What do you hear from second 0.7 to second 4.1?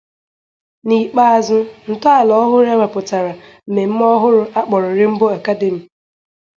N'ikpeazụ, ntọala ọhụrụ ewepụtara mmemme